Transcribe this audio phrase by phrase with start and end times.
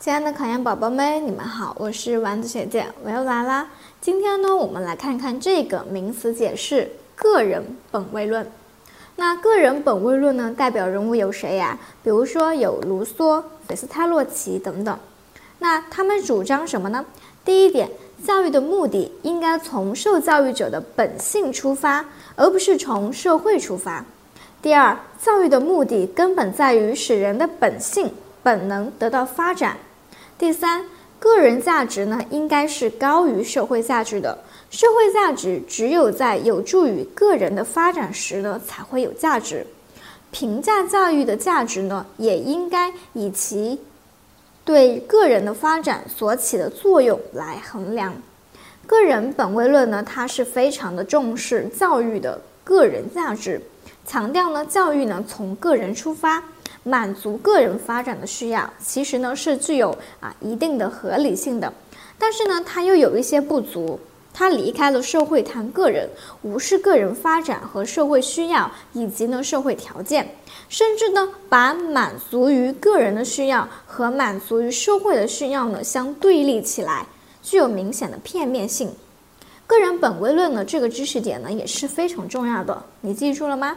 [0.00, 3.68] 亲爱的考研宝宝们，你们好，我是丸子学姐，我又来啦。
[4.00, 8.50] 今天呢，我们来看看这个名词解释“个人本位论”。
[9.16, 11.78] 那个人本位论呢，代表人物有谁呀？
[12.02, 14.98] 比如说有卢梭、斐斯泰洛奇等等。
[15.58, 17.04] 那他们主张什么呢？
[17.44, 17.86] 第一点，
[18.24, 22.02] 教育的目的应该从受教育者的本性出发，
[22.36, 24.02] 而不是从社会出发。
[24.62, 28.10] 第二，教育的目的根本在于使人的本性、
[28.42, 29.76] 本能得到发展。
[30.40, 30.82] 第三，
[31.18, 34.38] 个人价值呢，应该是高于社会价值的。
[34.70, 39.66] 社会价值只有在有助于个人的发展时呢，才会有价值。
[40.30, 43.78] 评价教育的价值呢，也应该以其
[44.64, 48.14] 对个人的发展所起的作用来衡量。
[48.86, 53.60] 个人本位论呢，它是非常的重视教育的个人价值，
[54.06, 56.42] 强调呢，教育呢从个人出发。
[56.82, 61.72] 满足个人发展的需要，其实呢是具有啊一定的合理性的，
[62.18, 64.00] 但是呢它又有一些不足，
[64.32, 66.08] 它离开了社会谈个人，
[66.42, 70.34] 无视个人发展和社会需要以及呢社会条件，
[70.68, 77.06] 甚至呢把满足于个人的需要和满足于社会的需要呢相对立起来，
[77.42, 78.90] 具有明显的片面性。
[79.66, 83.76] 个人本位论呢这个知识点呢也是非常重要的，你记住了吗？